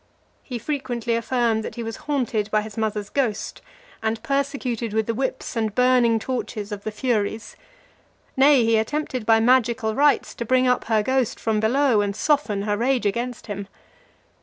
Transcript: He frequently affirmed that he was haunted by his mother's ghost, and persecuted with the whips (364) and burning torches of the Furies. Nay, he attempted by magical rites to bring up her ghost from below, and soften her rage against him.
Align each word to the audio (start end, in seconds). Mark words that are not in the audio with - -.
He 0.41 0.57
frequently 0.57 1.13
affirmed 1.13 1.63
that 1.63 1.75
he 1.75 1.83
was 1.83 1.97
haunted 2.07 2.49
by 2.49 2.63
his 2.63 2.75
mother's 2.75 3.07
ghost, 3.11 3.61
and 4.01 4.23
persecuted 4.23 4.93
with 4.93 5.05
the 5.05 5.13
whips 5.13 5.53
(364) 5.53 5.61
and 5.61 5.75
burning 6.03 6.17
torches 6.17 6.71
of 6.71 6.83
the 6.83 6.89
Furies. 6.91 7.55
Nay, 8.35 8.65
he 8.65 8.77
attempted 8.77 9.27
by 9.27 9.39
magical 9.39 9.93
rites 9.93 10.33
to 10.33 10.43
bring 10.43 10.65
up 10.67 10.85
her 10.85 11.03
ghost 11.03 11.39
from 11.39 11.59
below, 11.59 12.01
and 12.01 12.15
soften 12.15 12.63
her 12.63 12.77
rage 12.77 13.05
against 13.05 13.45
him. 13.45 13.67